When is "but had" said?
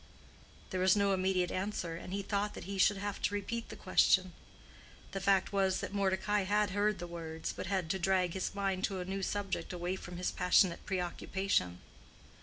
7.55-7.87